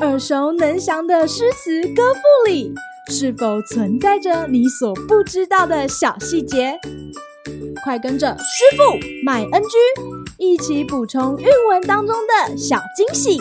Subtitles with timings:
[0.00, 2.74] 耳熟能详的诗词歌赋里，
[3.08, 6.78] 是否存在着你所不知道的小细节？
[7.84, 8.82] 快跟着师傅
[9.24, 9.68] 麦恩居
[10.38, 13.40] 一起补充韵文当中的小惊喜！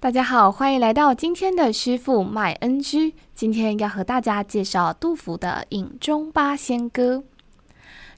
[0.00, 3.14] 大家好，欢迎来到今天的师傅麦恩居。
[3.34, 7.16] 今天要和大家介绍杜甫的《饮中八仙歌》：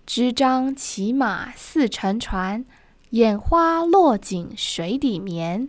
[0.07, 2.65] 支张骑马似乘船。
[3.11, 5.69] 眼花落井水底眠，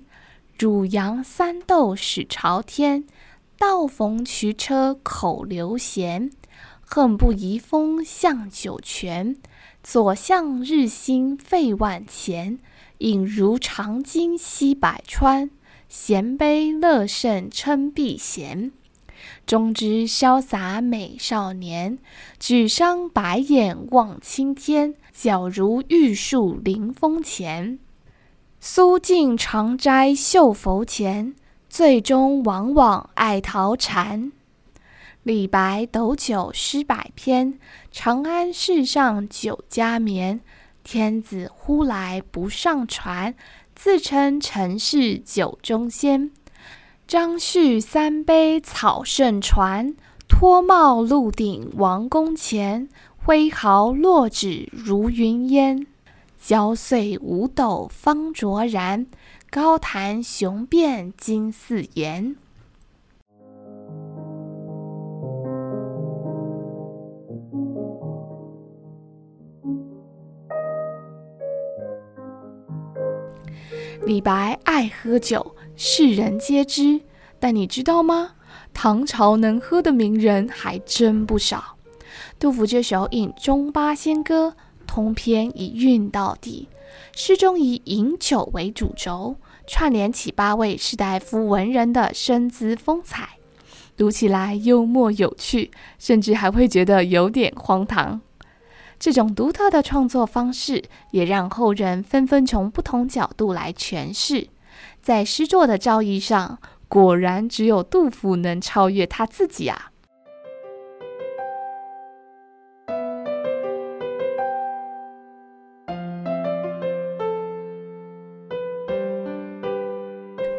[0.58, 3.06] 汝阳三斗始朝天。
[3.58, 6.32] 道逢渠车口流涎，
[6.82, 9.36] 恨不移风向酒泉。
[9.82, 12.60] 左相日兴费万钱，
[13.00, 15.50] 饮如长鲸吸百川。
[15.90, 18.72] 衔杯乐甚称避嫌，
[19.46, 21.98] 中之潇洒美少年。
[22.40, 24.96] 举觴白眼望青天。
[25.20, 27.80] 皎如玉树临风前，
[28.60, 31.34] 苏晋长斋绣佛前，
[31.68, 34.32] 醉中往往爱陶禅。
[35.24, 37.58] 李白斗酒诗百篇，
[37.92, 40.40] 长安市上酒家眠。
[40.84, 43.34] 天子呼来不上船，
[43.74, 46.30] 自称臣是酒中仙。
[47.08, 49.96] 张旭三杯草圣传，
[50.28, 52.90] 脱帽露顶王宫前。
[53.16, 55.88] 挥毫落纸如云烟，
[56.38, 59.08] 焦遂五斗方卓然。
[59.50, 62.36] 高谈雄辩今似言。
[74.06, 77.02] 李白爱喝酒，世人皆知。
[77.40, 78.32] 但你知道吗？
[78.74, 81.78] 唐朝能喝的名人还真不少。
[82.40, 86.68] 杜甫这首《饮中八仙歌》，通篇以韵到底，
[87.16, 89.36] 诗中以饮酒为主轴，
[89.68, 93.30] 串联起八位士大夫文人的身姿风采，
[93.96, 98.22] 读起来幽默有趣，甚至还会觉得有点荒唐。
[99.00, 104.48] 这种独特的创作方式，也让后人纷纷从不同角度来诠释。
[105.02, 109.92] 在诗作的造诣上，果然只有杜甫能超越他自己啊！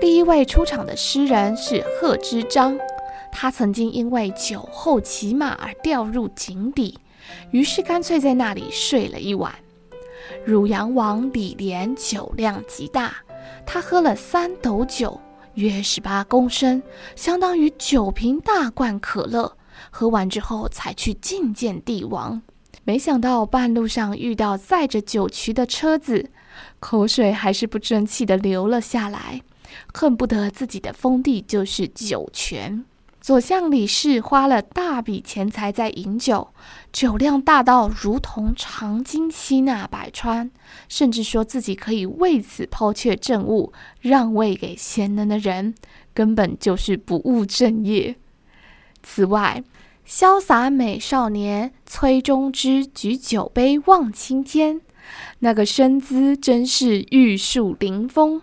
[0.00, 2.78] 第一位出场的诗人是贺知章，
[3.32, 6.98] 他曾经因为酒后骑马而掉入井底，
[7.50, 9.54] 于是干脆在那里睡了一晚。
[10.44, 13.16] 汝阳王李廉酒量极大，
[13.66, 15.20] 他喝了三斗酒，
[15.54, 16.82] 约十八公升，
[17.16, 19.56] 相当于九瓶大罐可乐。
[19.90, 22.42] 喝完之后才去觐见帝王，
[22.84, 26.30] 没想到半路上遇到载着酒曲的车子，
[26.80, 29.40] 口水还是不争气地流了下来。
[29.94, 32.84] 恨不得自己的封地就是酒泉。
[33.20, 36.48] 左相李氏花了大笔钱财在饮酒，
[36.92, 40.50] 酒量大到如同长鲸吸纳百川，
[40.88, 45.74] 甚至说自己可以为此抛却政务，让位给贤能的人，
[46.14, 48.16] 根本就是不务正业。
[49.02, 49.62] 此外，
[50.06, 54.80] 潇洒美少年崔中之举酒杯望青天，
[55.40, 58.40] 那个身姿真是玉树临风。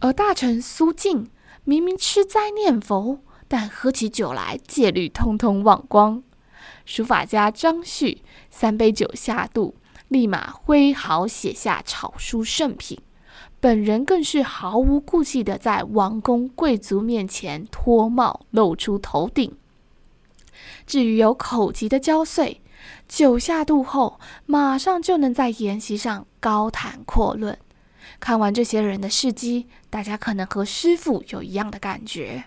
[0.00, 1.28] 而大臣苏晋
[1.64, 6.22] 明明吃斋念佛，但喝起酒来戒律通通忘光。
[6.84, 9.74] 书法家张旭三杯酒下肚，
[10.08, 13.00] 立马挥毫写下草书圣品，
[13.60, 19.56] 本人更是毫无顾忌地在王公贵族面前脱帽露出头顶。
[20.86, 22.60] 至于有口疾的焦遂，
[23.08, 27.58] 酒下肚后马上就能在筵席上高谈阔论。
[28.20, 32.44] 看完这些人的事迹，大家可能和师傅有一样的感觉，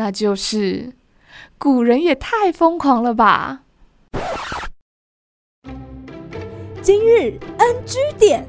[0.00, 0.94] 那就是
[1.58, 3.64] 古人也太疯狂了吧！
[6.80, 8.46] 今日 NG 点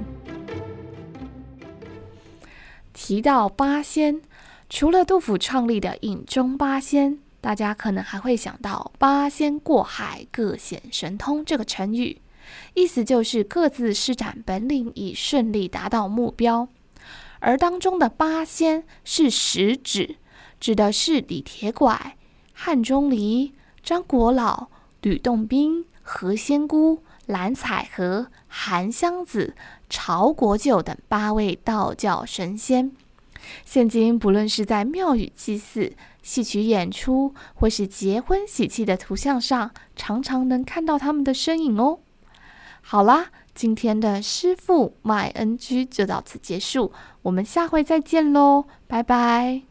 [2.93, 4.21] 提到八仙，
[4.69, 12.21] 除了杜甫创立的饮中八仙，大家可能还会想到“八仙过海，各显神通”这个成语。
[12.75, 16.69] 意思就是各自施展本领，以顺利达到目标。
[17.41, 20.15] 而当中的八仙是实指，
[20.61, 22.15] 指的是李铁拐、
[22.53, 23.51] 汉钟离、
[23.83, 24.67] 张果老、
[25.01, 29.55] 吕洞宾、何仙姑、蓝采和、韩湘子、
[29.89, 32.91] 曹国舅等八位道教神仙。
[33.65, 41.97] 现今不论是在庙宇祭祀、戏曲演出，或是结婚喜庆的图像上，常常能看到他们的身影哦。
[42.83, 46.93] 好啦，今天的师傅麦 NG 就到此结束，
[47.23, 49.70] 我们下回再见喽，拜拜。